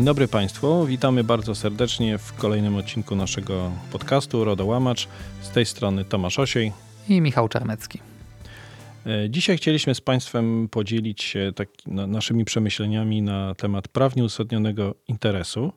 Dzień 0.00 0.06
dobry 0.06 0.28
Państwu, 0.28 0.86
witamy 0.86 1.24
bardzo 1.24 1.54
serdecznie 1.54 2.18
w 2.18 2.32
kolejnym 2.32 2.76
odcinku 2.76 3.16
naszego 3.16 3.70
podcastu 3.92 4.44
Rodołamacz. 4.44 5.08
Z 5.40 5.50
tej 5.50 5.66
strony 5.66 6.04
Tomasz 6.04 6.38
Osiej 6.38 6.72
i 7.08 7.20
Michał 7.20 7.48
Czarnecki. 7.48 7.98
E, 9.06 9.30
dzisiaj 9.30 9.56
chcieliśmy 9.56 9.94
z 9.94 10.00
Państwem 10.00 10.68
podzielić 10.68 11.22
się 11.22 11.52
tak, 11.54 11.68
naszymi 11.86 12.44
przemyśleniami 12.44 13.22
na 13.22 13.54
temat 13.54 13.88
prawnie 13.88 14.24
uzasadnionego 14.24 14.94
interesu. 15.08 15.72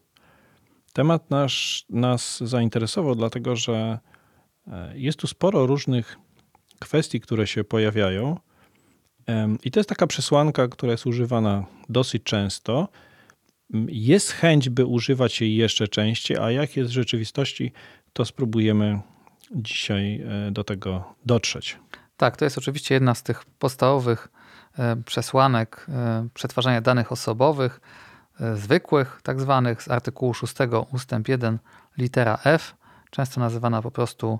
Temat 0.94 1.30
nasz, 1.30 1.86
nas 1.90 2.44
zainteresował, 2.44 3.16
dlatego 3.16 3.55
że 3.55 4.00
e, 4.68 4.98
jest 4.98 5.20
tu 5.20 5.28
sporo 5.28 5.66
różnych 5.66 6.18
kwestii, 6.80 7.20
które 7.20 7.48
się 7.48 7.64
pojawiają. 7.64 8.38
I 9.64 9.71
to 9.71 9.79
jest 9.79 9.89
taka 9.89 10.07
przesłanka, 10.07 10.68
która 10.68 10.92
jest 10.92 11.05
używana 11.05 11.65
dosyć 11.89 12.24
często. 12.24 12.87
Jest 13.87 14.32
chęć, 14.32 14.69
by 14.69 14.86
używać 14.86 15.41
jej 15.41 15.55
jeszcze 15.55 15.87
częściej, 15.87 16.37
a 16.37 16.51
jak 16.51 16.77
jest 16.77 16.91
w 16.91 16.93
rzeczywistości, 16.93 17.71
to 18.13 18.25
spróbujemy 18.25 18.99
dzisiaj 19.51 20.21
e, 20.47 20.51
do 20.51 20.63
tego 20.63 21.15
dotrzeć. 21.25 21.79
Tak, 22.18 22.37
to 22.37 22.46
jest 22.46 22.57
oczywiście 22.57 22.93
jedna 22.96 23.15
z 23.15 23.23
tych 23.23 23.46
podstawowych 23.46 24.27
e, 24.79 24.96
przesłanek 25.05 25.86
e, 25.89 26.27
przetwarzania 26.33 26.82
danych 26.82 27.11
osobowych, 27.11 27.82
zwykłych, 28.55 29.19
tak 29.23 29.41
zwanych, 29.41 29.83
z 29.83 29.91
artykułu 29.91 30.33
6 30.33 30.54
ustęp 30.91 31.27
1 31.27 31.60
litera 31.97 32.39
F, 32.44 32.75
często 33.09 33.39
nazywana 33.39 33.81
po 33.81 33.91
prostu 33.91 34.39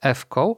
F-ką. 0.00 0.56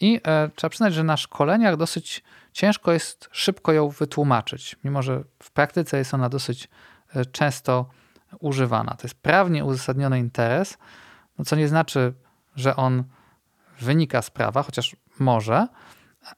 I 0.00 0.20
trzeba 0.56 0.70
przyznać, 0.70 0.94
że 0.94 1.04
na 1.04 1.16
szkoleniach 1.16 1.76
dosyć 1.76 2.24
ciężko 2.52 2.92
jest 2.92 3.28
szybko 3.32 3.72
ją 3.72 3.88
wytłumaczyć, 3.88 4.76
mimo 4.84 5.02
że 5.02 5.24
w 5.42 5.50
praktyce 5.50 5.98
jest 5.98 6.14
ona 6.14 6.28
dosyć 6.28 6.68
często 7.24 7.86
używana. 8.40 8.94
To 8.94 9.06
jest 9.06 9.14
prawnie 9.14 9.64
uzasadniony 9.64 10.18
interes, 10.18 10.78
no 11.38 11.44
co 11.44 11.56
nie 11.56 11.68
znaczy, 11.68 12.14
że 12.56 12.76
on 12.76 13.04
wynika 13.80 14.22
z 14.22 14.30
prawa, 14.30 14.62
chociaż 14.62 14.96
może, 15.18 15.68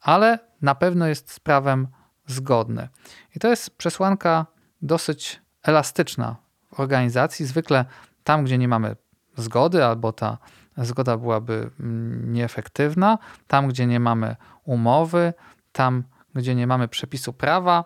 ale 0.01 0.39
na 0.63 0.75
pewno 0.75 1.07
jest 1.07 1.33
z 1.33 1.41
prawem 1.41 1.89
zgodny. 2.27 2.89
I 3.37 3.39
to 3.39 3.49
jest 3.49 3.77
przesłanka 3.77 4.47
dosyć 4.83 5.41
elastyczna 5.63 6.37
w 6.75 6.81
organizacji. 6.81 7.47
Zwykle 7.47 7.85
tam, 8.25 8.45
gdzie 8.45 8.59
nie 8.59 8.69
mamy 8.69 8.97
zgody, 9.37 9.85
albo 9.85 10.13
ta 10.13 10.39
zgoda 10.77 11.17
byłaby 11.17 11.71
mm, 11.81 12.33
nieefektywna, 12.33 13.19
tam, 13.47 13.69
gdzie 13.69 13.87
nie 13.87 14.01
mamy 14.01 14.37
umowy, 14.65 15.33
tam, 15.73 16.05
gdzie 16.35 16.55
nie 16.55 16.67
mamy 16.67 16.89
przepisu 16.89 17.33
prawa, 17.33 17.85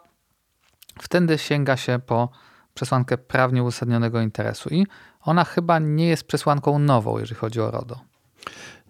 wtedy 1.00 1.38
sięga 1.38 1.76
się 1.76 1.98
po 2.06 2.28
przesłankę 2.74 3.18
prawnie 3.18 3.62
uzasadnionego 3.62 4.20
interesu. 4.20 4.68
I 4.68 4.86
ona 5.20 5.44
chyba 5.44 5.78
nie 5.78 6.08
jest 6.08 6.24
przesłanką 6.24 6.78
nową, 6.78 7.18
jeżeli 7.18 7.38
chodzi 7.38 7.60
o 7.60 7.70
RODO. 7.70 8.00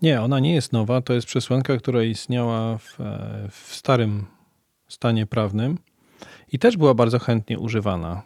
Nie, 0.03 0.23
ona 0.23 0.41
nie 0.41 0.55
jest 0.55 0.73
nowa. 0.73 1.01
To 1.01 1.13
jest 1.13 1.27
przesłanka, 1.27 1.77
która 1.77 2.03
istniała 2.03 2.79
w, 2.79 2.99
w 3.51 3.75
starym 3.75 4.27
stanie 4.89 5.27
prawnym 5.27 5.79
i 6.53 6.59
też 6.59 6.77
była 6.77 6.95
bardzo 6.95 7.19
chętnie 7.19 7.59
używana. 7.59 8.23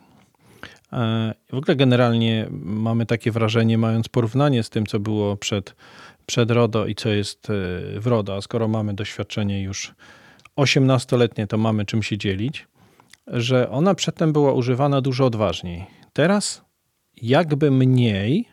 E, 0.92 1.34
w 1.52 1.54
ogóle 1.54 1.76
generalnie 1.76 2.46
mamy 2.62 3.06
takie 3.06 3.30
wrażenie, 3.30 3.78
mając 3.78 4.08
porównanie 4.08 4.62
z 4.62 4.70
tym, 4.70 4.86
co 4.86 5.00
było 5.00 5.36
przed, 5.36 5.74
przed 6.26 6.50
RODO 6.50 6.86
i 6.86 6.94
co 6.94 7.08
jest 7.08 7.50
e, 7.50 7.52
w 8.00 8.06
RODO, 8.06 8.36
a 8.36 8.40
skoro 8.40 8.68
mamy 8.68 8.94
doświadczenie 8.94 9.62
już 9.62 9.94
18-letnie, 10.56 11.46
to 11.46 11.58
mamy 11.58 11.84
czym 11.84 12.02
się 12.02 12.18
dzielić, 12.18 12.66
że 13.26 13.70
ona 13.70 13.94
przedtem 13.94 14.32
była 14.32 14.52
używana 14.52 15.00
dużo 15.00 15.26
odważniej. 15.26 15.86
Teraz 16.12 16.64
jakby 17.22 17.70
mniej 17.70 18.48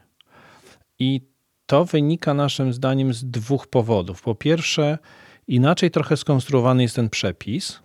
i 1.00 1.22
to 1.66 1.86
wynika 1.86 2.34
naszym 2.34 2.74
zdaniem 2.74 3.14
z 3.14 3.26
dwóch 3.26 3.68
powodów. 3.68 4.22
Po 4.22 4.36
pierwsze, 4.36 4.98
inaczej 5.48 5.92
trochę 5.92 6.18
skonstruowany 6.18 6.84
jest 6.84 6.96
ten 6.96 7.10
przepis, 7.10 7.80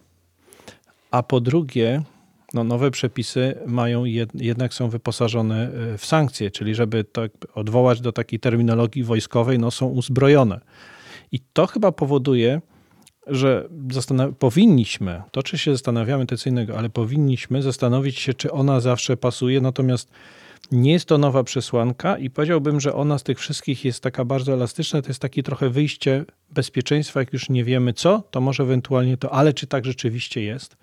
a 1.11 1.23
po 1.23 1.41
drugie, 1.41 2.03
no 2.55 2.65
nowe 2.65 2.91
przepisy 2.91 3.55
mają 3.67 4.05
jednak 4.35 4.75
są 4.75 4.89
wyposażone 4.89 5.71
e, 5.95 5.99
w 5.99 6.07
sankcje, 6.07 6.51
czyli 6.51 6.75
żeby 6.75 7.05
tak 7.05 7.33
odwołać 7.55 8.01
do 8.01 8.13
takiej 8.13 8.41
terminologii 8.41 9.05
wojskowej, 9.05 9.59
no 9.59 9.71
są 9.71 9.87
uzbrojone. 9.87 10.61
I 11.33 11.41
to 11.53 11.67
chyba 11.67 11.93
powoduje, 11.93 12.61
że 13.29 13.69
powinniśmy, 14.39 15.23
to 15.31 15.43
czy 15.43 15.59
się 15.59 15.73
zastanawiamy, 15.73 16.27
to 16.27 16.37
co 16.37 16.51
innego, 16.51 16.79
ale 16.79 16.91
powinniśmy 16.91 17.63
zastanowić 17.63 18.19
się, 18.19 18.35
czy 18.35 18.53
ona 18.53 18.81
zawsze 18.81 19.17
pasuje, 19.17 19.61
natomiast 19.61 20.11
nie 20.73 20.93
jest 20.93 21.05
to 21.05 21.19
nowa 21.19 21.45
przesłanka 21.45 22.19
i 22.19 22.31
powiedziałbym, 22.31 22.81
że 22.81 22.95
ona 22.95 23.19
z 23.19 23.23
tych 23.23 23.39
wszystkich 23.39 23.85
jest 23.85 24.03
taka 24.03 24.25
bardzo 24.25 24.53
elastyczna. 24.53 25.03
To 25.03 25.09
jest 25.09 25.21
takie 25.21 25.43
trochę 25.43 25.71
wyjście 25.71 26.25
bezpieczeństwa, 26.51 27.21
jak 27.21 27.33
już 27.33 27.51
nie 27.51 27.65
wiemy 27.65 27.93
co, 27.93 28.23
to 28.31 28.41
może 28.41 28.63
ewentualnie 28.63 29.17
to, 29.17 29.33
ale 29.33 29.53
czy 29.53 29.67
tak 29.67 29.85
rzeczywiście 29.85 30.43
jest? 30.43 30.77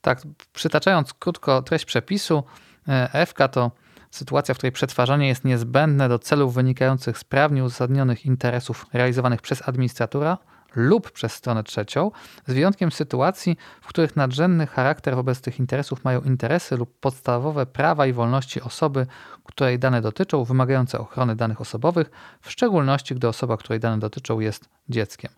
Tak, 0.00 0.22
przytaczając 0.52 1.14
krótko 1.14 1.62
treść 1.62 1.84
przepisu, 1.84 2.42
e, 2.88 3.26
FK 3.26 3.48
to 3.48 3.70
sytuacja, 4.10 4.54
w 4.54 4.58
której 4.58 4.72
przetwarzanie 4.72 5.28
jest 5.28 5.44
niezbędne 5.44 6.08
do 6.08 6.18
celów 6.18 6.54
wynikających 6.54 7.18
z 7.18 7.24
prawnie 7.24 7.64
uzasadnionych 7.64 8.26
interesów 8.26 8.86
realizowanych 8.92 9.42
przez 9.42 9.68
administratora 9.68 10.38
lub 10.74 11.10
przez 11.10 11.32
stronę 11.32 11.64
trzecią, 11.64 12.10
z 12.46 12.52
wyjątkiem 12.52 12.92
sytuacji, 12.92 13.56
w 13.80 13.86
których 13.86 14.16
nadrzędny 14.16 14.66
charakter 14.66 15.14
wobec 15.16 15.40
tych 15.40 15.58
interesów 15.58 16.04
mają 16.04 16.20
interesy 16.20 16.76
lub 16.76 17.00
podstawowe 17.00 17.66
prawa 17.66 18.06
i 18.06 18.12
wolności 18.12 18.60
osoby, 18.60 19.06
której 19.44 19.78
dane 19.78 20.02
dotyczą, 20.02 20.44
wymagające 20.44 20.98
ochrony 20.98 21.36
danych 21.36 21.60
osobowych, 21.60 22.10
w 22.40 22.50
szczególności 22.50 23.14
gdy 23.14 23.28
osoba, 23.28 23.56
której 23.56 23.80
dane 23.80 23.98
dotyczą, 23.98 24.40
jest 24.40 24.68
dzieckiem. 24.88 25.30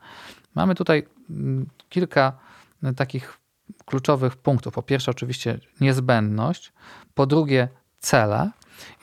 Mamy 0.55 0.75
tutaj 0.75 1.06
mm, 1.31 1.66
kilka 1.89 2.33
mm, 2.83 2.95
takich 2.95 3.39
kluczowych 3.84 4.37
punktów. 4.37 4.75
Po 4.75 4.83
pierwsze, 4.83 5.10
oczywiście 5.10 5.59
niezbędność, 5.81 6.72
po 7.15 7.27
drugie, 7.27 7.69
cele. 7.99 8.50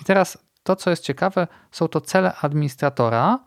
I 0.02 0.04
teraz 0.04 0.38
to, 0.64 0.76
co 0.76 0.90
jest 0.90 1.04
ciekawe, 1.04 1.48
są 1.72 1.88
to 1.88 2.02
cele 2.02 2.36
administratora 2.36 3.40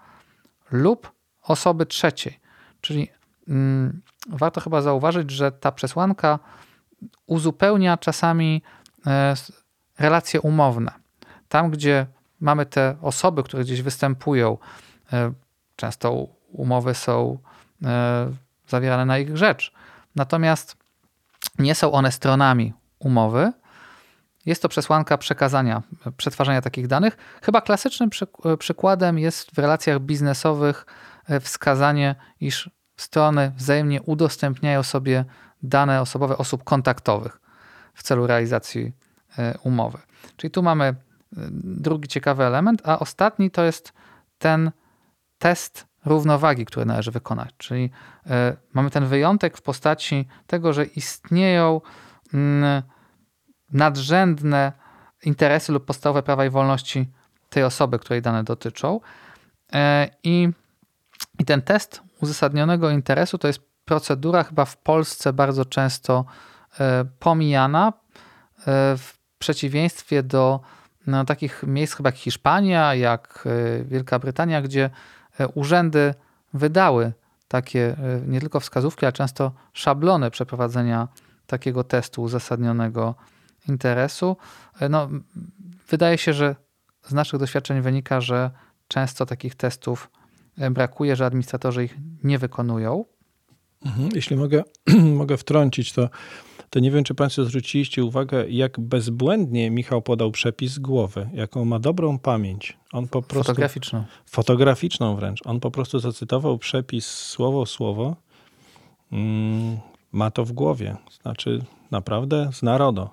lub 0.70 1.12
osoby 1.42 1.86
trzeciej. 1.86 2.47
Czyli 2.88 3.08
mm, 3.48 4.02
warto 4.28 4.60
chyba 4.60 4.82
zauważyć, 4.82 5.30
że 5.30 5.52
ta 5.52 5.72
przesłanka 5.72 6.38
uzupełnia 7.26 7.96
czasami 7.96 8.62
e, 9.06 9.34
relacje 9.98 10.40
umowne. 10.40 10.92
Tam, 11.48 11.70
gdzie 11.70 12.06
mamy 12.40 12.66
te 12.66 12.96
osoby, 13.02 13.42
które 13.42 13.64
gdzieś 13.64 13.82
występują, 13.82 14.58
e, 15.12 15.32
często 15.76 16.26
umowy 16.52 16.94
są 16.94 17.38
e, 17.84 18.32
zawierane 18.68 19.04
na 19.06 19.18
ich 19.18 19.36
rzecz. 19.36 19.72
Natomiast 20.16 20.76
nie 21.58 21.74
są 21.74 21.92
one 21.92 22.12
stronami 22.12 22.72
umowy. 22.98 23.52
Jest 24.46 24.62
to 24.62 24.68
przesłanka 24.68 25.18
przekazania, 25.18 25.82
przetwarzania 26.16 26.62
takich 26.62 26.86
danych. 26.86 27.16
Chyba 27.42 27.60
klasycznym 27.60 28.10
przykładem 28.58 29.18
jest 29.18 29.54
w 29.54 29.58
relacjach 29.58 30.00
biznesowych 30.00 30.86
wskazanie, 31.40 32.14
iż 32.40 32.70
strony 32.98 33.52
wzajemnie 33.56 34.02
udostępniają 34.02 34.82
sobie 34.82 35.24
dane 35.62 36.00
osobowe 36.00 36.38
osób 36.38 36.64
kontaktowych 36.64 37.40
w 37.94 38.02
celu 38.02 38.26
realizacji 38.26 38.92
e, 39.38 39.58
umowy. 39.62 39.98
Czyli 40.36 40.50
tu 40.50 40.62
mamy 40.62 40.84
e, 40.84 40.94
drugi 41.62 42.08
ciekawy 42.08 42.44
element, 42.44 42.82
a 42.84 42.98
ostatni 42.98 43.50
to 43.50 43.64
jest 43.64 43.92
ten 44.38 44.70
test 45.38 45.86
równowagi, 46.04 46.64
który 46.64 46.86
należy 46.86 47.10
wykonać. 47.10 47.54
Czyli 47.58 47.90
e, 48.26 48.56
mamy 48.72 48.90
ten 48.90 49.06
wyjątek 49.06 49.56
w 49.56 49.62
postaci 49.62 50.28
tego, 50.46 50.72
że 50.72 50.84
istnieją 50.84 51.80
mm, 52.34 52.82
nadrzędne 53.72 54.72
interesy 55.24 55.72
lub 55.72 55.84
podstawowe 55.84 56.22
prawa 56.22 56.44
i 56.44 56.50
wolności 56.50 57.08
tej 57.50 57.64
osoby, 57.64 57.98
której 57.98 58.22
dane 58.22 58.44
dotyczą. 58.44 59.00
I 60.22 60.48
i 61.38 61.44
ten 61.44 61.62
test 61.62 62.02
uzasadnionego 62.20 62.90
interesu 62.90 63.38
to 63.38 63.46
jest 63.46 63.60
procedura 63.84 64.44
chyba 64.44 64.64
w 64.64 64.76
Polsce 64.76 65.32
bardzo 65.32 65.64
często 65.64 66.24
e, 66.80 67.04
pomijana, 67.18 67.92
e, 67.92 68.62
w 68.96 69.18
przeciwieństwie 69.38 70.22
do 70.22 70.60
no, 71.06 71.24
takich 71.24 71.62
miejsc 71.62 71.94
chyba 71.94 72.08
jak 72.08 72.16
Hiszpania, 72.16 72.94
jak 72.94 73.44
e, 73.46 73.84
Wielka 73.84 74.18
Brytania, 74.18 74.62
gdzie 74.62 74.90
urzędy 75.54 76.14
wydały 76.54 77.12
takie 77.48 77.96
nie 78.26 78.40
tylko 78.40 78.60
wskazówki, 78.60 79.06
ale 79.06 79.12
często 79.12 79.52
szablony 79.72 80.30
przeprowadzenia 80.30 81.08
takiego 81.46 81.84
testu 81.84 82.22
uzasadnionego 82.22 83.14
interesu. 83.68 84.36
No, 84.90 85.08
wydaje 85.88 86.18
się, 86.18 86.32
że 86.32 86.56
z 87.02 87.12
naszych 87.12 87.40
doświadczeń 87.40 87.80
wynika, 87.80 88.20
że 88.20 88.50
często 88.88 89.26
takich 89.26 89.54
testów 89.54 90.10
brakuje, 90.70 91.16
że 91.16 91.26
administratorzy 91.26 91.84
ich 91.84 91.96
nie 92.24 92.38
wykonują. 92.38 93.04
Mhm. 93.86 94.08
Jeśli 94.14 94.36
mogę, 94.36 94.62
mogę 95.20 95.36
wtrącić, 95.36 95.92
to 95.92 96.08
to 96.70 96.80
nie 96.80 96.90
wiem, 96.90 97.04
czy 97.04 97.14
Państwo 97.14 97.44
zwróciliście 97.44 98.04
uwagę, 98.04 98.48
jak 98.48 98.80
bezbłędnie 98.80 99.70
Michał 99.70 100.02
podał 100.02 100.30
przepis 100.30 100.72
z 100.72 100.78
głowy, 100.78 101.30
jaką 101.34 101.64
ma 101.64 101.78
dobrą 101.78 102.18
pamięć. 102.18 102.78
On 102.92 103.08
po 103.08 103.22
prostu, 103.22 103.52
Fotograficzną. 103.52 104.04
Fotograficzną 104.26 105.16
wręcz. 105.16 105.40
On 105.46 105.60
po 105.60 105.70
prostu 105.70 105.98
zacytował 105.98 106.58
przepis 106.58 107.06
słowo 107.06 107.66
słowo. 107.66 108.16
Mm, 109.12 109.78
ma 110.12 110.30
to 110.30 110.44
w 110.44 110.52
głowie. 110.52 110.96
Znaczy, 111.22 111.64
naprawdę 111.90 112.50
z 112.52 112.62
narodu. 112.62 113.08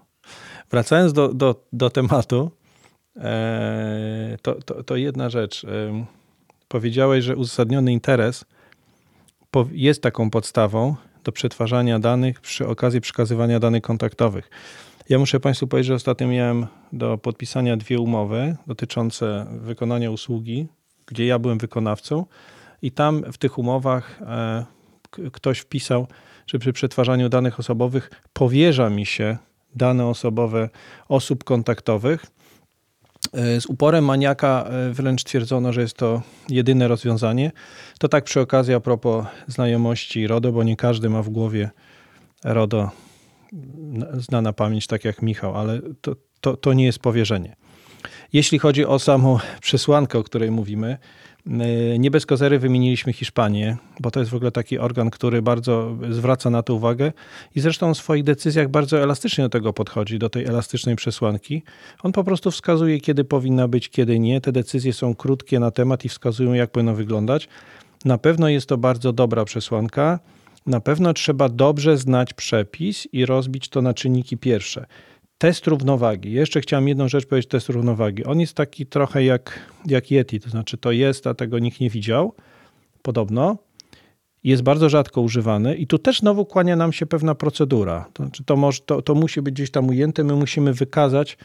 Wracając 0.71 1.13
do, 1.13 1.33
do, 1.33 1.56
do 1.74 1.89
tematu, 1.89 2.51
e, 3.18 4.38
to, 4.41 4.56
to, 4.62 4.83
to 4.83 4.95
jedna 4.95 5.30
rzecz. 5.30 5.65
Powiedziałeś, 6.67 7.23
że 7.25 7.35
uzasadniony 7.35 7.94
interes 7.94 8.45
jest 9.71 10.01
taką 10.01 10.29
podstawą 10.29 10.95
do 11.23 11.31
przetwarzania 11.31 12.00
danych 12.00 12.41
przy 12.41 12.67
okazji 12.67 13.01
przekazywania 13.01 13.59
danych 13.59 13.81
kontaktowych. 13.81 14.50
Ja 15.09 15.19
muszę 15.19 15.39
Państwu 15.39 15.67
powiedzieć, 15.67 15.88
że 15.88 15.95
ostatnio 15.95 16.27
miałem 16.27 16.67
do 16.94 17.17
podpisania 17.17 17.77
dwie 17.77 18.00
umowy 18.00 18.56
dotyczące 18.67 19.45
wykonania 19.51 20.12
usługi, 20.12 20.67
gdzie 21.06 21.25
ja 21.25 21.39
byłem 21.39 21.57
wykonawcą, 21.57 22.25
i 22.81 22.91
tam 22.91 23.23
w 23.33 23.38
tych 23.38 23.57
umowach 23.57 24.21
e, 24.21 24.65
ktoś 25.31 25.59
wpisał, 25.59 26.07
że 26.47 26.59
przy 26.59 26.73
przetwarzaniu 26.73 27.29
danych 27.29 27.59
osobowych 27.59 28.12
powierza 28.33 28.89
mi 28.89 29.06
się 29.06 29.38
dane 29.75 30.07
osobowe 30.07 30.69
osób 31.07 31.44
kontaktowych. 31.44 32.25
Z 33.59 33.65
uporem 33.65 34.05
maniaka 34.05 34.65
e, 34.69 34.93
wręcz 34.93 35.23
twierdzono, 35.23 35.73
że 35.73 35.81
jest 35.81 35.97
to 35.97 36.21
jedyne 36.49 36.87
rozwiązanie. 36.87 37.51
To 37.99 38.07
tak 38.07 38.23
przy 38.23 38.39
okazji 38.39 38.73
a 38.73 38.79
propos 38.79 39.25
znajomości 39.47 40.27
RODO, 40.27 40.51
bo 40.51 40.63
nie 40.63 40.75
każdy 40.75 41.09
ma 41.09 41.21
w 41.21 41.29
głowie 41.29 41.69
RODO 42.43 42.91
znana 44.13 44.53
pamięć, 44.53 44.87
tak 44.87 45.05
jak 45.05 45.21
Michał, 45.21 45.57
ale 45.57 45.81
to, 46.01 46.15
to, 46.41 46.57
to 46.57 46.73
nie 46.73 46.85
jest 46.85 46.99
powierzenie. 46.99 47.55
Jeśli 48.33 48.59
chodzi 48.59 48.85
o 48.85 48.99
samą 48.99 49.38
przesłankę, 49.61 50.19
o 50.19 50.23
której 50.23 50.51
mówimy, 50.51 50.97
nie 52.00 52.12
bez 52.12 52.25
kozery 52.25 52.59
wymieniliśmy 52.59 53.13
Hiszpanię, 53.13 53.77
bo 54.00 54.12
to 54.12 54.19
jest 54.19 54.31
w 54.31 54.36
ogóle 54.36 54.51
taki 54.51 54.80
organ, 54.80 55.09
który 55.09 55.42
bardzo 55.42 55.97
zwraca 56.09 56.50
na 56.50 56.63
to 56.63 56.74
uwagę 56.74 57.12
i 57.56 57.59
zresztą 57.59 57.94
w 57.94 57.97
swoich 57.97 58.24
decyzjach 58.24 58.69
bardzo 58.69 59.03
elastycznie 59.03 59.44
do 59.44 59.50
tego 59.50 59.74
podchodzi, 59.74 60.19
do 60.19 60.30
tej 60.30 60.45
elastycznej 60.45 60.95
przesłanki. 60.95 61.63
On 62.03 62.12
po 62.12 62.24
prostu 62.24 62.51
wskazuje, 62.51 63.00
kiedy 63.00 63.24
powinna 63.24 63.68
być, 63.68 63.89
kiedy 63.89 64.19
nie. 64.19 64.42
Te 64.42 64.51
decyzje 64.51 64.94
są 64.94 65.15
krótkie 65.15 65.59
na 65.59 65.71
temat 65.71 66.06
i 66.06 66.09
wskazują, 66.09 66.53
jak 66.53 66.71
powinno 66.71 66.94
wyglądać. 66.94 67.48
Na 68.06 68.18
pewno 68.18 68.50
jest 68.50 68.69
to 68.69 68.77
bardzo 68.77 69.13
dobra 69.13 69.45
przesłanka. 69.45 70.19
Na 70.65 70.80
pewno 70.80 71.13
trzeba 71.13 71.50
dobrze 71.50 71.98
znać 71.98 72.33
przepis 72.33 73.07
i 73.13 73.25
rozbić 73.25 73.69
to 73.69 73.81
na 73.81 73.94
czynniki 73.94 74.38
pierwsze 74.38 74.86
test 75.37 75.67
równowagi. 75.67 76.31
Jeszcze 76.31 76.61
chciałem 76.61 76.87
jedną 76.87 77.07
rzecz 77.07 77.25
powiedzieć, 77.25 77.49
test 77.49 77.69
równowagi. 77.69 78.25
On 78.25 78.39
jest 78.39 78.53
taki 78.53 78.85
trochę 78.85 79.23
jak, 79.23 79.59
jak 79.85 80.11
Yeti, 80.11 80.39
to 80.39 80.49
znaczy 80.49 80.77
to 80.77 80.91
jest, 80.91 81.27
a 81.27 81.33
tego 81.33 81.59
nikt 81.59 81.79
nie 81.79 81.89
widział, 81.89 82.33
podobno. 83.01 83.57
Jest 84.43 84.63
bardzo 84.63 84.89
rzadko 84.89 85.21
używany 85.21 85.75
i 85.75 85.87
tu 85.87 85.97
też 85.97 86.19
znowu 86.19 86.45
kłania 86.45 86.75
nam 86.75 86.93
się 86.93 87.05
pewna 87.05 87.35
procedura. 87.35 88.05
To, 88.13 88.23
znaczy 88.23 88.43
to, 88.43 88.55
może, 88.55 88.81
to, 88.81 89.01
to 89.01 89.15
musi 89.15 89.41
być 89.41 89.53
gdzieś 89.53 89.71
tam 89.71 89.87
ujęte, 89.87 90.23
my 90.23 90.35
musimy 90.35 90.73
wykazać, 90.73 91.38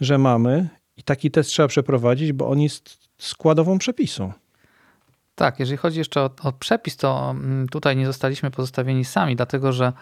że 0.00 0.18
mamy 0.18 0.68
i 0.96 1.02
taki 1.02 1.30
test 1.30 1.50
trzeba 1.50 1.68
przeprowadzić, 1.68 2.32
bo 2.32 2.48
on 2.48 2.60
jest 2.60 3.08
składową 3.18 3.78
przepisu. 3.78 4.32
Tak, 5.34 5.60
jeżeli 5.60 5.76
chodzi 5.76 5.98
jeszcze 5.98 6.20
o, 6.20 6.30
o 6.42 6.52
przepis, 6.52 6.96
to 6.96 7.30
mm, 7.30 7.68
tutaj 7.68 7.96
nie 7.96 8.06
zostaliśmy 8.06 8.50
pozostawieni 8.50 9.04
sami, 9.04 9.36
dlatego 9.36 9.72
że 9.72 9.92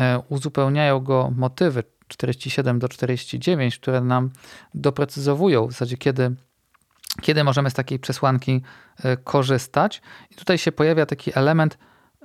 e, 0.00 0.22
uzupełniają 0.28 1.00
go 1.00 1.32
motywy, 1.36 1.84
47 2.08 2.78
do 2.78 2.88
49, 2.88 3.78
które 3.78 4.00
nam 4.00 4.30
doprecyzowują 4.74 5.66
w 5.66 5.72
zasadzie, 5.72 5.96
kiedy, 5.96 6.34
kiedy 7.22 7.44
możemy 7.44 7.70
z 7.70 7.74
takiej 7.74 7.98
przesłanki 7.98 8.62
e, 9.04 9.16
korzystać. 9.16 10.02
I 10.30 10.34
tutaj 10.34 10.58
się 10.58 10.72
pojawia 10.72 11.06
taki 11.06 11.38
element 11.38 11.78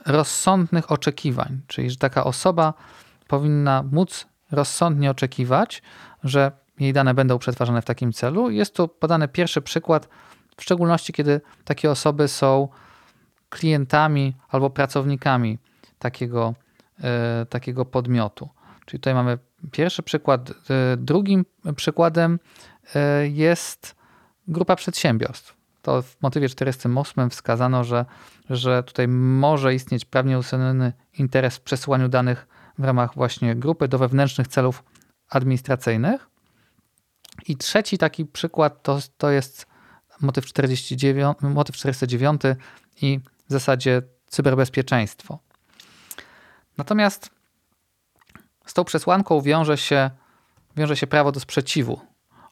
rozsądnych 0.05 0.91
oczekiwań, 0.91 1.61
czyli 1.67 1.89
że 1.89 1.97
taka 1.97 2.23
osoba 2.23 2.73
powinna 3.27 3.83
móc 3.91 4.27
rozsądnie 4.51 5.11
oczekiwać, 5.11 5.81
że 6.23 6.51
jej 6.79 6.93
dane 6.93 7.13
będą 7.13 7.39
przetwarzane 7.39 7.81
w 7.81 7.85
takim 7.85 8.13
celu. 8.13 8.49
Jest 8.49 8.75
tu 8.75 8.87
podany 8.87 9.27
pierwszy 9.27 9.61
przykład, 9.61 10.09
w 10.57 10.63
szczególności 10.63 11.13
kiedy 11.13 11.41
takie 11.63 11.91
osoby 11.91 12.27
są 12.27 12.67
klientami 13.49 14.35
albo 14.49 14.69
pracownikami 14.69 15.59
takiego, 15.99 16.53
e, 17.03 17.45
takiego 17.45 17.85
podmiotu. 17.85 18.49
Czyli 18.85 18.99
tutaj 18.99 19.13
mamy 19.13 19.37
pierwszy 19.71 20.03
przykład. 20.03 20.49
E, 20.49 20.53
drugim 20.97 21.45
przykładem 21.75 22.39
e, 22.95 23.27
jest 23.27 23.95
grupa 24.47 24.75
przedsiębiorstw. 24.75 25.55
To 25.81 26.01
w 26.01 26.21
motywie 26.21 26.49
48 26.49 27.29
wskazano, 27.29 27.83
że, 27.83 28.05
że 28.49 28.83
tutaj 28.83 29.07
może 29.07 29.75
istnieć 29.75 30.05
prawnie 30.05 30.39
uzasadniony 30.39 30.93
interes 31.13 31.57
w 31.57 31.61
przesyłaniu 31.61 32.09
danych 32.09 32.47
w 32.77 32.83
ramach 32.83 33.15
właśnie 33.15 33.55
grupy 33.55 33.87
do 33.87 33.97
wewnętrznych 33.97 34.47
celów 34.47 34.83
administracyjnych. 35.29 36.29
I 37.47 37.57
trzeci 37.57 37.97
taki 37.97 38.25
przykład 38.25 38.83
to, 38.83 38.99
to 39.17 39.29
jest 39.29 39.65
motyw, 40.21 40.45
49, 40.45 41.37
motyw 41.41 41.75
409 41.75 42.41
i 43.01 43.19
w 43.47 43.51
zasadzie 43.51 44.01
cyberbezpieczeństwo. 44.27 45.39
Natomiast 46.77 47.29
z 48.69 48.73
tą 48.73 48.83
przesłanką 48.83 49.41
wiąże 49.41 49.77
się, 49.77 50.09
wiąże 50.77 50.95
się 50.97 51.07
prawo 51.07 51.31
do 51.31 51.39
sprzeciwu, 51.39 52.01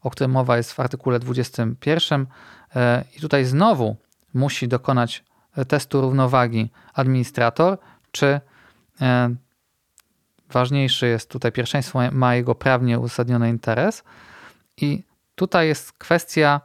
o 0.01 0.09
którym 0.09 0.31
mowa 0.31 0.57
jest 0.57 0.73
w 0.73 0.79
artykule 0.79 1.19
21. 1.19 2.27
E, 2.75 3.03
I 3.17 3.21
tutaj 3.21 3.45
znowu 3.45 3.95
musi 4.33 4.67
dokonać 4.67 5.23
e, 5.57 5.65
testu 5.65 6.01
równowagi 6.01 6.69
administrator, 6.93 7.77
czy 8.11 8.41
e, 9.01 9.35
ważniejszy 10.49 11.07
jest 11.07 11.29
tutaj 11.29 11.51
pierwszeństwo, 11.51 11.99
ma 12.11 12.35
jego 12.35 12.55
prawnie 12.55 12.99
uzasadniony 12.99 13.49
interes. 13.49 14.03
I 14.77 15.03
tutaj 15.35 15.67
jest 15.67 15.91
kwestia, 15.91 16.61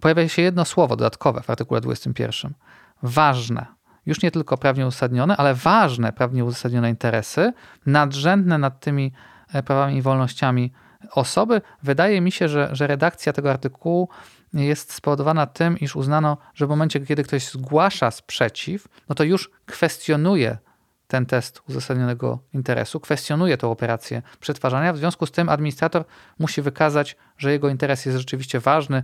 pojawia 0.00 0.28
się 0.28 0.42
jedno 0.42 0.64
słowo 0.64 0.96
dodatkowe 0.96 1.42
w 1.42 1.50
artykule 1.50 1.80
21. 1.80 2.54
Ważne 3.02 3.66
już 4.06 4.22
nie 4.22 4.30
tylko 4.30 4.58
prawnie 4.58 4.86
uzasadnione, 4.86 5.36
ale 5.36 5.54
ważne 5.54 6.12
prawnie 6.12 6.44
uzasadnione 6.44 6.90
interesy, 6.90 7.52
nadrzędne 7.86 8.58
nad 8.58 8.80
tymi 8.80 9.12
e, 9.52 9.62
prawami 9.62 9.96
i 9.96 10.02
wolnościami 10.02 10.72
osoby. 11.10 11.60
Wydaje 11.82 12.20
mi 12.20 12.32
się, 12.32 12.48
że, 12.48 12.68
że 12.72 12.86
redakcja 12.86 13.32
tego 13.32 13.50
artykułu 13.50 14.08
jest 14.52 14.92
spowodowana 14.92 15.46
tym, 15.46 15.78
iż 15.78 15.96
uznano, 15.96 16.36
że 16.54 16.66
w 16.66 16.68
momencie, 16.68 17.00
kiedy 17.00 17.22
ktoś 17.22 17.48
zgłasza 17.48 18.10
sprzeciw, 18.10 18.88
no 19.08 19.14
to 19.14 19.24
już 19.24 19.50
kwestionuje 19.66 20.58
ten 21.06 21.26
test 21.26 21.62
uzasadnionego 21.68 22.38
interesu, 22.52 23.00
kwestionuje 23.00 23.56
tę 23.56 23.68
operację 23.68 24.22
przetwarzania. 24.40 24.92
W 24.92 24.96
związku 24.96 25.26
z 25.26 25.30
tym 25.30 25.48
administrator 25.48 26.04
musi 26.38 26.62
wykazać, 26.62 27.16
że 27.38 27.52
jego 27.52 27.68
interes 27.68 28.06
jest 28.06 28.18
rzeczywiście 28.18 28.60
ważny, 28.60 29.02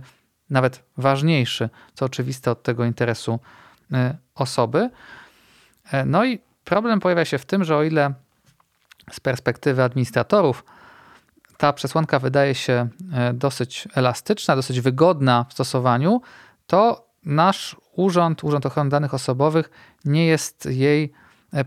nawet 0.49 0.83
ważniejszy, 0.97 1.69
co 1.93 2.05
oczywiste 2.05 2.51
od 2.51 2.63
tego 2.63 2.85
interesu 2.85 3.39
osoby. 4.35 4.89
E, 5.91 6.05
no 6.05 6.25
i 6.25 6.39
problem 6.63 6.99
pojawia 6.99 7.25
się 7.25 7.37
w 7.37 7.45
tym, 7.45 7.63
że 7.63 7.77
o 7.77 7.83
ile 7.83 8.13
z 9.11 9.19
perspektywy 9.19 9.83
administratorów 9.83 10.65
ta 11.57 11.73
przesłanka 11.73 12.19
wydaje 12.19 12.55
się 12.55 12.87
e, 13.13 13.33
dosyć 13.33 13.87
elastyczna, 13.95 14.55
dosyć 14.55 14.81
wygodna 14.81 15.45
w 15.49 15.53
stosowaniu, 15.53 16.21
to 16.67 17.07
nasz 17.25 17.75
urząd, 17.91 18.43
Urząd 18.43 18.65
Ochrony 18.65 18.89
Danych 18.89 19.13
Osobowych, 19.13 19.69
nie 20.05 20.25
jest 20.25 20.65
jej 20.65 21.13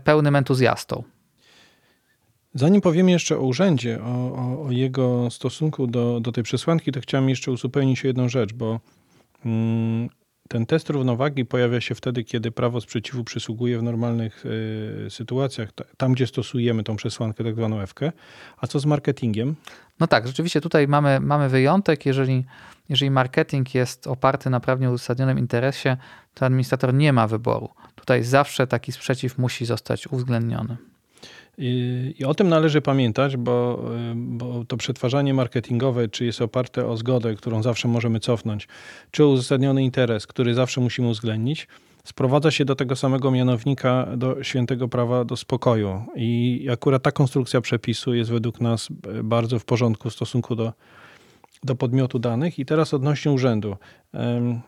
pełnym 0.03 0.35
entuzjastą. 0.35 1.03
Zanim 2.53 2.81
powiemy 2.81 3.11
jeszcze 3.11 3.37
o 3.37 3.41
urzędzie, 3.41 3.99
o, 4.03 4.33
o, 4.33 4.65
o, 4.65 4.71
jego 4.71 5.31
stosunku 5.31 5.87
do, 5.87 6.19
do 6.19 6.31
tej 6.31 6.43
przesłanki, 6.43 6.91
to 6.91 7.01
chciałem 7.01 7.29
jeszcze 7.29 7.51
uzupełnić 7.51 8.03
jedną 8.03 8.29
rzecz, 8.29 8.53
bo 8.53 8.79
mm, 9.45 10.09
ten 10.51 10.65
test 10.65 10.89
równowagi 10.89 11.45
pojawia 11.45 11.81
się 11.81 11.95
wtedy, 11.95 12.23
kiedy 12.23 12.51
prawo 12.51 12.81
sprzeciwu 12.81 13.23
przysługuje 13.23 13.79
w 13.79 13.83
normalnych 13.83 14.45
y, 14.45 15.09
sytuacjach, 15.09 15.69
tam 15.97 16.13
gdzie 16.13 16.27
stosujemy 16.27 16.83
tą 16.83 16.95
przesłankę, 16.95 17.43
tak 17.43 17.55
zwaną 17.55 17.81
F. 17.81 17.93
A 18.57 18.67
co 18.67 18.79
z 18.79 18.85
marketingiem? 18.85 19.55
No 19.99 20.07
tak, 20.07 20.27
rzeczywiście 20.27 20.61
tutaj 20.61 20.87
mamy, 20.87 21.19
mamy 21.19 21.49
wyjątek. 21.49 22.05
Jeżeli, 22.05 22.45
jeżeli 22.89 23.11
marketing 23.11 23.75
jest 23.75 24.07
oparty 24.07 24.49
na 24.49 24.59
prawnie 24.59 24.91
uzasadnionym 24.91 25.39
interesie, 25.39 25.97
to 26.33 26.45
administrator 26.45 26.93
nie 26.93 27.13
ma 27.13 27.27
wyboru. 27.27 27.69
Tutaj 27.95 28.23
zawsze 28.23 28.67
taki 28.67 28.91
sprzeciw 28.91 29.37
musi 29.37 29.65
zostać 29.65 30.07
uwzględniony. 30.07 30.77
I, 31.57 32.25
o 32.25 32.33
tym 32.33 32.49
należy 32.49 32.81
pamiętać, 32.81 33.37
bo, 33.37 33.85
bo 34.15 34.65
to 34.65 34.77
przetwarzanie 34.77 35.33
marketingowe, 35.33 36.07
czy 36.07 36.25
jest 36.25 36.41
oparte 36.41 36.87
o 36.87 36.97
zgodę, 36.97 37.35
którą 37.35 37.63
zawsze 37.63 37.87
możemy 37.87 38.19
cofnąć, 38.19 38.67
czy 39.11 39.25
uzasadniony 39.25 39.83
interes, 39.83 40.27
który 40.27 40.53
zawsze 40.53 40.81
musimy 40.81 41.07
uwzględnić, 41.07 41.67
sprowadza 42.03 42.51
się 42.51 42.65
do 42.65 42.75
tego 42.75 42.95
samego 42.95 43.31
mianownika, 43.31 44.07
do 44.17 44.43
świętego 44.43 44.87
prawa 44.87 45.25
do 45.25 45.37
spokoju. 45.37 46.03
I 46.15 46.67
akurat 46.71 47.03
ta 47.03 47.11
konstrukcja 47.11 47.61
przepisu 47.61 48.13
jest 48.13 48.31
według 48.31 48.61
nas 48.61 48.87
bardzo 49.23 49.59
w 49.59 49.65
porządku 49.65 50.09
w 50.09 50.13
stosunku 50.13 50.55
do, 50.55 50.73
do 51.63 51.75
podmiotu 51.75 52.19
danych. 52.19 52.59
I 52.59 52.65
teraz 52.65 52.93
odnośnie 52.93 53.31
urzędu. 53.31 53.75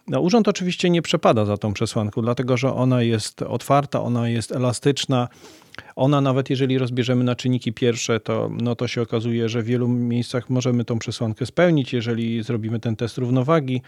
No, 0.08 0.22
urząd 0.22 0.48
oczywiście 0.48 0.90
nie 0.90 1.02
przepada 1.02 1.46
za 1.46 1.58
tą 1.58 1.74
przesłanką, 1.74 2.22
dlatego 2.22 2.58
że 2.58 2.74
ona 2.74 3.02
jest 3.02 3.42
otwarta, 3.42 4.02
ona 4.02 4.30
jest 4.30 4.52
elastyczna. 4.52 5.28
Ona 5.96 6.22
nawet 6.22 6.50
jeżeli 6.50 6.78
rozbierzemy 6.78 7.24
na 7.24 7.36
czynniki 7.36 7.74
pierwsze, 7.74 8.20
to, 8.20 8.50
no 8.62 8.76
to 8.76 8.88
się 8.88 9.02
okazuje, 9.02 9.50
że 9.50 9.62
w 9.62 9.66
wielu 9.66 9.88
miejscach 9.88 10.50
możemy 10.50 10.86
tą 10.86 11.00
przesłankę 11.00 11.46
spełnić, 11.46 11.94
jeżeli 11.94 12.44
zrobimy 12.44 12.80
ten 12.80 12.96
test 12.96 13.18
równowagi 13.18 13.82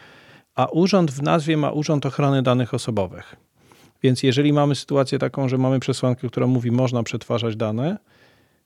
a 0.56 0.66
urząd 0.66 1.12
w 1.12 1.22
nazwie 1.22 1.58
ma 1.58 1.72
Urząd 1.72 2.06
Ochrony 2.06 2.42
Danych 2.42 2.74
Osobowych. 2.74 3.36
Więc 4.04 4.24
jeżeli 4.24 4.54
mamy 4.54 4.76
sytuację 4.76 5.20
taką, 5.20 5.50
że 5.50 5.58
mamy 5.58 5.80
przesłankę, 5.80 6.28
która 6.30 6.48
mówi, 6.48 6.72
można 6.72 7.04
przetwarzać 7.04 7.56
dane, 7.56 7.98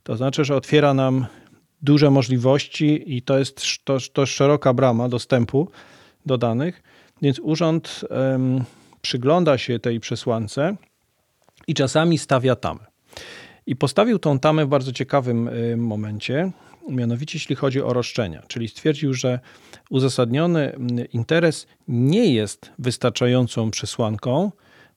to 0.03 0.17
znaczy, 0.17 0.45
że 0.45 0.55
otwiera 0.55 0.93
nam 0.93 1.25
duże 1.81 2.11
możliwości 2.11 3.17
i 3.17 3.21
to 3.21 3.39
jest 3.39 3.61
to, 3.83 3.97
to 4.13 4.25
szeroka 4.25 4.73
brama 4.73 5.09
dostępu 5.09 5.67
do 6.25 6.37
danych. 6.37 6.83
Więc 7.21 7.39
urząd 7.39 8.05
przygląda 9.01 9.57
się 9.57 9.79
tej 9.79 9.99
przesłance 9.99 10.75
i 11.67 11.73
czasami 11.73 12.17
stawia 12.17 12.55
tamę. 12.55 12.79
I 13.65 13.75
postawił 13.75 14.19
tą 14.19 14.39
tamę 14.39 14.65
w 14.65 14.69
bardzo 14.69 14.91
ciekawym 14.91 15.47
y, 15.47 15.77
momencie, 15.77 16.51
mianowicie 16.89 17.37
jeśli 17.37 17.55
chodzi 17.55 17.81
o 17.81 17.93
roszczenia, 17.93 18.43
czyli 18.47 18.67
stwierdził, 18.67 19.13
że 19.13 19.39
uzasadniony 19.89 20.77
interes 21.13 21.67
nie 21.87 22.33
jest 22.33 22.71
wystarczającą 22.79 23.71
przesłanką 23.71 24.51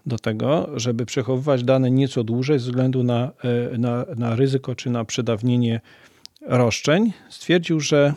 do 0.07 0.19
tego, 0.19 0.71
żeby 0.77 1.07
przechowywać 1.07 1.65
dane 1.65 1.91
nieco 1.91 2.25
dłużej 2.25 2.59
ze 2.59 2.65
względu 2.65 3.03
na, 3.03 3.31
e, 3.75 3.79
na, 3.79 4.05
na 4.17 4.37
ryzyko 4.37 4.75
czy 4.75 4.91
na 4.91 5.05
przedawnienie 5.05 5.81
roszczeń. 6.47 7.13
Stwierdził, 7.29 7.81
że, 7.81 8.15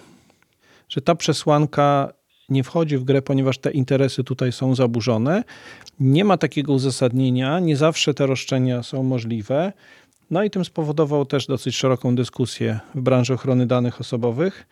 że 0.90 1.02
ta 1.02 1.16
przesłanka 1.16 2.14
nie 2.50 2.64
wchodzi 2.64 2.98
w 2.98 3.04
grę, 3.04 3.22
ponieważ 3.22 3.58
te 3.58 3.72
interesy 3.72 4.24
tutaj 4.24 4.52
są 4.52 4.76
zaburzone. 4.76 5.44
Nie 6.00 6.26
ma 6.26 6.38
takiego 6.38 6.74
uzasadnienia, 6.74 7.60
nie 7.60 7.78
zawsze 7.78 8.14
te 8.14 8.26
roszczenia 8.26 8.84
są 8.84 9.04
możliwe. 9.04 9.74
No 10.32 10.44
i 10.44 10.50
tym 10.50 10.66
spowodował 10.66 11.26
też 11.26 11.48
dosyć 11.48 11.76
szeroką 11.76 12.16
dyskusję 12.16 12.80
w 12.96 13.02
branży 13.02 13.34
ochrony 13.34 13.68
danych 13.68 14.02
osobowych. 14.02 14.68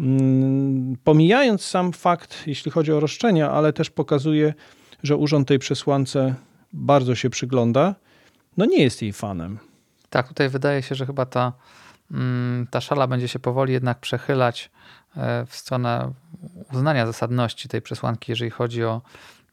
Mm, 0.00 0.96
pomijając 1.04 1.64
sam 1.64 1.92
fakt, 1.92 2.46
jeśli 2.46 2.70
chodzi 2.70 2.92
o 2.92 3.00
roszczenia, 3.00 3.50
ale 3.50 3.72
też 3.72 3.90
pokazuje, 3.90 4.54
że 5.02 5.16
urząd 5.16 5.48
tej 5.48 5.58
przesłance 5.58 6.34
bardzo 6.72 7.14
się 7.14 7.30
przygląda, 7.30 7.94
no 8.56 8.64
nie 8.64 8.82
jest 8.82 9.02
jej 9.02 9.12
fanem. 9.12 9.58
Tak, 10.10 10.28
tutaj 10.28 10.48
wydaje 10.48 10.82
się, 10.82 10.94
że 10.94 11.06
chyba 11.06 11.26
ta, 11.26 11.52
ta 12.70 12.80
szala 12.80 13.06
będzie 13.06 13.28
się 13.28 13.38
powoli 13.38 13.72
jednak 13.72 14.00
przechylać 14.00 14.70
e, 15.16 15.46
w 15.46 15.56
stronę 15.56 16.12
uznania 16.72 17.06
zasadności 17.06 17.68
tej 17.68 17.82
przesłanki, 17.82 18.32
jeżeli 18.32 18.50
chodzi 18.50 18.84
o 18.84 19.02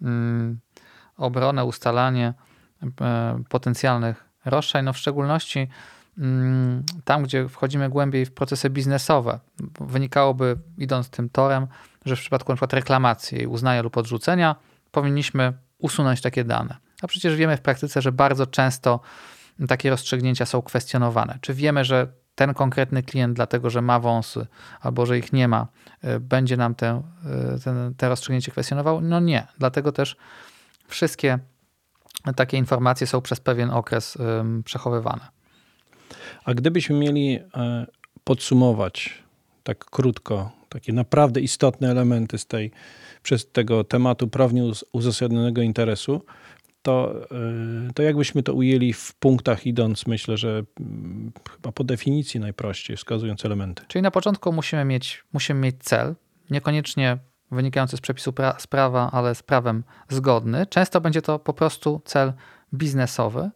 mm, 0.02 0.60
obronę, 1.18 1.66
ustalanie 1.66 2.34
e, 3.02 3.44
potencjalnych 3.50 4.26
roszczeń, 4.46 4.86
no 4.86 4.94
w 4.94 4.98
szczególności 4.98 5.68
mm, 6.18 6.84
tam, 7.06 7.24
gdzie 7.24 7.50
wchodzimy 7.50 7.90
głębiej 7.90 8.26
w 8.26 8.34
procesy 8.34 8.70
biznesowe. 8.70 9.40
Wynikałoby, 9.80 10.58
idąc 10.78 11.10
tym 11.10 11.30
torem, 11.30 11.68
że 12.06 12.16
w 12.16 12.20
przypadku 12.20 12.52
np. 12.52 12.68
reklamacji, 12.72 13.38
jej 13.38 13.48
uznania 13.48 13.82
lub 13.82 13.98
odrzucenia, 13.98 14.56
powinniśmy 14.92 15.54
usunąć 15.78 16.22
takie 16.22 16.44
dane. 16.44 16.78
A 17.02 17.08
przecież 17.08 17.36
wiemy 17.36 17.58
w 17.58 17.62
praktyce, 17.62 18.02
że 18.02 18.12
bardzo 18.12 18.48
często 18.48 19.00
takie 19.68 19.90
rozstrzygnięcia 19.90 20.46
są 20.46 20.62
kwestionowane. 20.62 21.38
Czy 21.42 21.54
wiemy, 21.54 21.86
że 21.86 22.08
ten 22.40 22.54
konkretny 22.54 23.04
klient, 23.04 23.34
dlatego 23.36 23.70
że 23.70 23.82
ma 23.82 24.00
wąsy 24.00 24.48
albo 24.82 25.06
że 25.06 25.18
ich 25.18 25.34
nie 25.34 25.48
ma, 25.48 25.68
y, 26.04 26.20
będzie 26.20 26.58
nam 26.58 26.76
te, 26.76 27.02
y, 27.56 27.60
ten, 27.64 27.94
te 27.98 28.10
rozstrzygnięcie 28.10 28.52
kwestionował? 28.52 29.02
No 29.02 29.20
nie. 29.20 29.48
Dlatego 29.58 29.92
też 29.92 30.16
wszystkie 30.88 31.40
takie 32.36 32.58
informacje 32.58 33.08
są 33.08 33.22
przez 33.22 33.40
pewien 33.40 33.70
okres 33.70 34.18
przechowywane. 34.66 35.28
A 36.46 36.54
gdybyśmy 36.54 36.96
mieli 36.96 37.36
e, 37.36 37.86
podsumować 38.24 39.24
tak 39.64 39.86
krótko 39.86 40.52
takie 40.70 40.94
naprawdę 40.94 41.40
istotne 41.42 41.92
elementy 41.92 42.38
z 42.38 42.46
tej, 42.46 42.72
przez 43.24 43.52
tego 43.52 43.84
tematu 43.84 44.28
prawnie 44.28 44.72
uzasadnionego 44.92 45.62
interesu, 45.62 46.22
to, 46.90 47.16
e, 47.32 47.94
to 47.94 48.04
jakbyśmy 48.04 48.44
to 48.44 48.54
ujęli 48.54 48.94
w 48.94 49.14
punktach 49.16 49.66
idąc, 49.66 50.08
myślę, 50.08 50.38
że 50.38 50.64
mm, 50.80 51.32
chyba 51.52 51.72
po 51.72 51.84
definicji 51.84 52.40
najprościej, 52.40 52.98
wskazując 52.98 53.46
elementy. 53.46 53.84
Czyli 53.88 54.02
na 54.02 54.12
początku 54.12 54.54
musimy 54.54 54.86
mieć, 54.86 55.24
musimy 55.34 55.60
mieć 55.60 55.76
cel, 55.80 56.16
niekoniecznie 56.50 57.18
wynikający 57.52 57.98
z 57.98 58.02
przepisu 58.02 58.34
pra 58.34 58.60
z 58.60 58.68
prawa, 58.68 59.10
ale 59.12 59.36
z 59.36 59.44
prawem 59.44 59.84
zgodny. 60.10 60.66
Często 60.66 61.02
będzie 61.02 61.22
to 61.22 61.40
po 61.40 61.54
prostu 61.54 62.02
cel 62.06 62.34
biznesowy. 62.74 63.50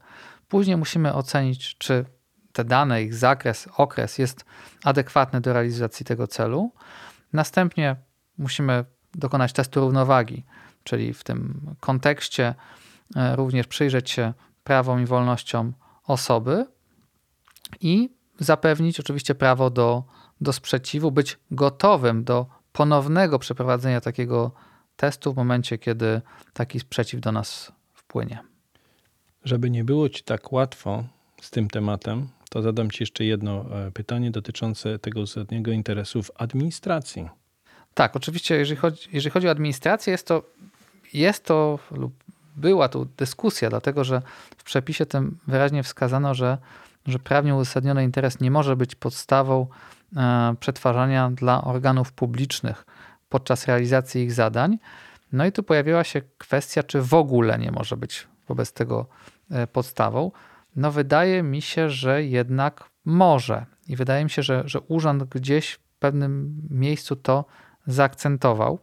Później 0.48 0.78
musimy 0.78 1.14
ocenić, 1.14 1.78
czy 1.78 2.06
te 2.52 2.64
dane, 2.64 3.04
ich 3.04 3.14
zakres, 3.14 3.68
okres 3.78 4.18
jest 4.18 4.46
adekwatny 4.84 5.42
do 5.42 5.54
realizacji 5.54 6.06
tego 6.06 6.28
celu. 6.28 6.72
Następnie 7.34 7.96
musimy 8.38 8.86
dokonać 9.14 9.54
testu 9.54 9.80
równowagi, 9.80 10.46
czyli 10.84 11.14
w 11.14 11.24
tym 11.24 11.62
kontekście 11.80 12.56
również 13.36 13.68
przyjrzeć 13.68 14.12
się 14.12 14.34
prawom 14.64 15.02
i 15.04 15.06
wolnościom 15.06 15.74
osoby 16.04 16.66
i 17.82 18.10
zapewnić 18.40 19.00
oczywiście 19.00 19.36
prawo 19.36 19.70
do, 19.70 20.04
do 20.42 20.54
sprzeciwu, 20.54 21.12
być 21.12 21.38
gotowym 21.52 22.24
do 22.24 22.46
ponownego 22.74 23.40
przeprowadzenia 23.40 24.02
takiego 24.02 24.52
testu 24.96 25.34
w 25.34 25.36
momencie, 25.36 25.78
kiedy 25.78 26.22
taki 26.54 26.80
sprzeciw 26.80 27.22
do 27.22 27.32
nas 27.32 27.72
wpłynie. 27.94 28.40
Żeby 29.44 29.70
nie 29.70 29.84
było 29.84 30.10
ci 30.10 30.24
tak 30.24 30.52
łatwo 30.52 31.04
z 31.42 31.52
tym 31.52 31.68
tematem, 31.68 32.28
to 32.50 32.62
zadam 32.62 32.92
ci 32.92 33.04
jeszcze 33.04 33.26
jedno 33.26 33.66
e, 33.88 33.92
pytanie 33.92 34.32
dotyczące 34.32 35.00
tego 35.00 35.22
ostatniego 35.22 35.72
interesu 35.72 36.24
w 36.24 36.32
administracji. 36.36 37.30
Tak, 37.94 38.16
oczywiście, 38.16 38.56
jeżeli 38.56 38.78
chodzi, 38.78 39.10
jeżeli 39.14 39.32
chodzi 39.32 39.48
o 39.48 39.52
administrację, 39.52 40.12
jest 40.12 40.28
to, 40.28 40.44
jest 41.14 41.46
to 41.46 41.80
lub 41.92 42.14
była 42.56 42.90
tu 42.90 43.06
dyskusja, 43.18 43.70
dlatego 43.70 44.04
że 44.04 44.22
w 44.58 44.64
przepisie 44.64 45.06
tym 45.06 45.38
wyraźnie 45.48 45.84
wskazano, 45.84 46.34
że, 46.34 46.58
że 47.06 47.20
prawnie 47.20 47.56
uzasadniony 47.56 48.04
interes 48.04 48.40
nie 48.40 48.52
może 48.52 48.76
być 48.76 48.96
podstawą 48.96 49.68
E, 50.18 50.56
przetwarzania 50.60 51.32
dla 51.32 51.64
organów 51.64 52.12
publicznych 52.12 52.86
podczas 53.30 53.68
realizacji 53.68 54.24
ich 54.24 54.34
zadań. 54.34 54.78
No 55.32 55.46
i 55.46 55.52
tu 55.52 55.64
pojawiła 55.64 56.04
się 56.04 56.22
kwestia, 56.38 56.84
czy 56.84 57.02
w 57.02 57.14
ogóle 57.14 57.60
nie 57.60 57.72
może 57.72 57.98
być 57.98 58.28
wobec 58.48 58.74
tego 58.74 59.08
e, 59.52 59.68
podstawą. 59.68 60.32
No 60.76 60.92
wydaje 60.92 61.44
mi 61.44 61.62
się, 61.62 61.90
że 61.90 62.24
jednak 62.24 62.90
może. 63.06 63.66
I 63.88 63.96
wydaje 63.96 64.24
mi 64.24 64.30
się, 64.30 64.44
że, 64.44 64.64
że 64.66 64.80
urząd 64.80 65.24
gdzieś 65.24 65.72
w 65.72 65.80
pewnym 66.00 66.62
miejscu 66.70 67.16
to 67.16 67.46
zaakcentował. 67.88 68.80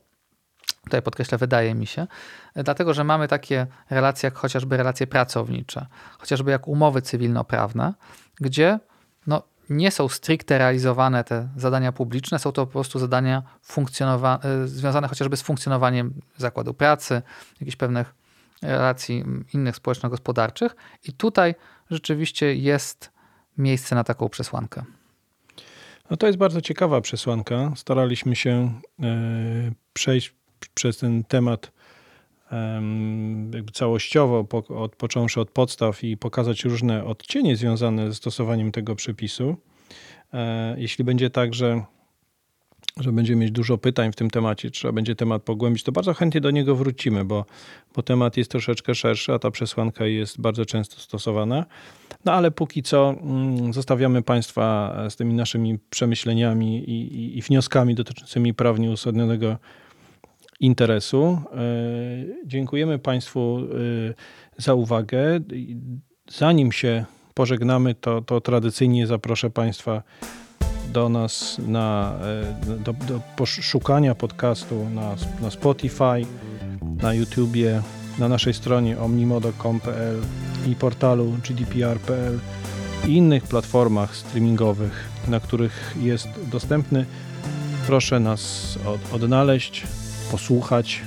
Tutaj 0.90 1.02
podkreślę, 1.02 1.38
wydaje 1.38 1.74
mi 1.74 1.86
się, 1.86 2.06
e, 2.54 2.62
dlatego 2.62 2.94
że 2.94 3.04
mamy 3.04 3.28
takie 3.28 3.66
relacje 3.90 4.26
jak 4.26 4.34
chociażby 4.34 4.76
relacje 4.76 5.06
pracownicze, 5.06 5.86
chociażby 6.18 6.50
jak 6.50 6.68
umowy 6.68 7.02
cywilnoprawne, 7.02 7.94
gdzie 8.40 8.78
no, 9.26 9.42
nie 9.70 9.90
są 9.90 10.08
stricte 10.08 10.58
realizowane 10.58 11.24
te 11.24 11.48
zadania 11.56 11.92
publiczne, 11.92 12.38
są 12.38 12.52
to 12.52 12.66
po 12.66 12.72
prostu 12.72 12.98
zadania 12.98 13.42
e, 14.42 14.68
związane 14.68 15.08
chociażby 15.08 15.36
z 15.36 15.42
funkcjonowaniem 15.42 16.14
zakładu 16.36 16.74
pracy, 16.74 17.22
jakichś 17.60 17.76
pewnych 17.76 18.14
relacji 18.62 19.24
innych 19.54 19.76
społeczno-gospodarczych. 19.76 20.76
I 21.04 21.12
tutaj 21.12 21.54
rzeczywiście 21.90 22.54
jest 22.54 23.10
miejsce 23.58 23.94
na 23.94 24.04
taką 24.04 24.28
przesłankę. 24.28 24.84
No 26.10 26.16
to 26.16 26.26
jest 26.26 26.38
bardzo 26.38 26.60
ciekawa 26.60 27.00
przesłanka. 27.00 27.72
Staraliśmy 27.76 28.36
się 28.36 28.80
e, 29.02 29.04
przejść 29.92 30.39
przez 30.74 30.98
ten 30.98 31.24
temat 31.24 31.72
jakby 33.54 33.72
całościowo, 33.72 34.46
od, 34.68 34.96
począwszy 34.96 35.40
od 35.40 35.50
podstaw 35.50 36.04
i 36.04 36.16
pokazać 36.16 36.64
różne 36.64 37.04
odcienie 37.04 37.56
związane 37.56 38.08
ze 38.08 38.14
stosowaniem 38.14 38.72
tego 38.72 38.96
przepisu. 38.96 39.56
E, 40.32 40.74
jeśli 40.78 41.04
będzie 41.04 41.30
tak, 41.30 41.54
że, 41.54 41.82
że 42.96 43.12
będziemy 43.12 43.40
mieć 43.40 43.50
dużo 43.50 43.78
pytań 43.78 44.12
w 44.12 44.16
tym 44.16 44.30
temacie, 44.30 44.70
trzeba 44.70 44.92
będzie 44.92 45.14
temat 45.14 45.42
pogłębić, 45.42 45.82
to 45.82 45.92
bardzo 45.92 46.14
chętnie 46.14 46.40
do 46.40 46.50
niego 46.50 46.76
wrócimy, 46.76 47.24
bo, 47.24 47.44
bo 47.94 48.02
temat 48.02 48.36
jest 48.36 48.50
troszeczkę 48.50 48.94
szerszy, 48.94 49.32
a 49.32 49.38
ta 49.38 49.50
przesłanka 49.50 50.06
jest 50.06 50.40
bardzo 50.40 50.66
często 50.66 51.00
stosowana. 51.00 51.66
No 52.24 52.32
ale 52.32 52.50
póki 52.50 52.82
co 52.82 53.14
mm, 53.22 53.72
zostawiamy 53.72 54.22
Państwa 54.22 54.96
z 55.10 55.16
tymi 55.16 55.34
naszymi 55.34 55.78
przemyśleniami 55.90 56.90
i, 56.90 57.14
i, 57.14 57.38
i 57.38 57.42
wnioskami 57.42 57.94
dotyczącymi 57.94 58.54
prawnie 58.54 58.90
uzasadnionego 58.90 59.56
interesu. 60.60 61.38
Dziękujemy 62.46 62.98
Państwu 62.98 63.58
za 64.58 64.74
uwagę. 64.74 65.40
Zanim 66.30 66.72
się 66.72 67.04
pożegnamy, 67.34 67.94
to, 67.94 68.22
to 68.22 68.40
tradycyjnie 68.40 69.06
zaproszę 69.06 69.50
Państwa 69.50 70.02
do 70.92 71.08
nas 71.08 71.60
na, 71.66 72.18
do, 72.84 72.92
do 72.92 73.20
poszukania 73.36 74.14
podcastu 74.14 74.90
na, 74.94 75.16
na 75.42 75.50
Spotify, 75.50 76.26
na 77.02 77.14
YouTubie, 77.14 77.82
na 78.18 78.28
naszej 78.28 78.54
stronie 78.54 78.98
omnimodo.com.pl 78.98 80.20
i 80.66 80.74
portalu 80.74 81.36
gdpr.pl 81.48 82.38
i 83.06 83.16
innych 83.16 83.44
platformach 83.44 84.16
streamingowych, 84.16 85.08
na 85.28 85.40
których 85.40 85.96
jest 86.00 86.28
dostępny. 86.50 87.06
Proszę 87.86 88.20
nas 88.20 88.78
od, 88.86 89.14
odnaleźć, 89.14 89.86
posłuchać, 90.30 91.00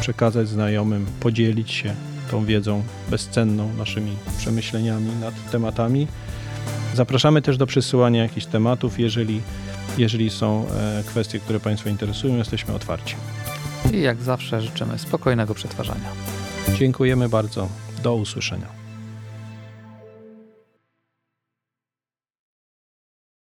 przekazać 0.00 0.48
znajomym, 0.48 1.06
podzielić 1.20 1.70
się 1.70 1.94
tą 2.30 2.44
wiedzą 2.44 2.82
bezcenną, 3.10 3.74
naszymi 3.78 4.16
przemyśleniami 4.38 5.10
nad 5.20 5.50
tematami. 5.50 6.06
Zapraszamy 6.94 7.42
też 7.42 7.56
do 7.56 7.66
przesyłania 7.66 8.22
jakichś 8.22 8.46
tematów, 8.46 9.00
jeżeli, 9.00 9.40
jeżeli 9.98 10.30
są 10.30 10.66
e, 10.68 11.02
kwestie, 11.06 11.38
które 11.38 11.60
Państwa 11.60 11.90
interesują, 11.90 12.36
jesteśmy 12.36 12.74
otwarci. 12.74 13.16
I 13.92 14.00
jak 14.00 14.22
zawsze 14.22 14.60
życzymy 14.60 14.98
spokojnego 14.98 15.54
przetwarzania. 15.54 16.08
Dziękujemy 16.78 17.28
bardzo. 17.28 17.68
Do 18.02 18.14
usłyszenia. 18.14 18.83